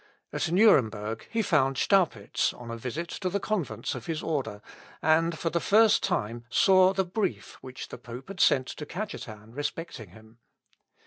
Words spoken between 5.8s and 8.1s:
time saw the brief which the